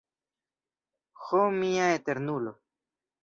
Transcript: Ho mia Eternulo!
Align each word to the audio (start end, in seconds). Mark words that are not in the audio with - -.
Ho 1.25 1.43
mia 1.59 1.91
Eternulo! 1.99 2.55